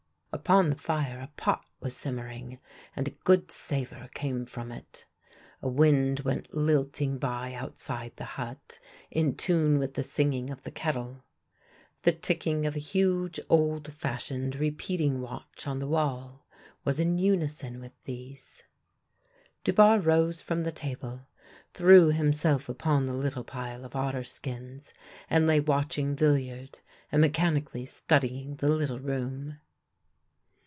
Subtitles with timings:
[0.33, 2.57] Upon the fire a pot was simmering,
[2.95, 5.05] and a good savour came from it.
[5.61, 8.79] A wind went lilting by outside the hut
[9.11, 11.25] in tune with the singing of the kettle.
[12.03, 16.47] The ticking of a huge, old fashioned repeating watch on the wall
[16.85, 18.63] was in unison with these.
[19.65, 21.27] Dubarre rose from the table,
[21.73, 24.93] threw himself upon the little pile of otter skins,
[25.29, 26.79] and lay watching Villiard
[27.11, 29.59] and mechanically studying the little room.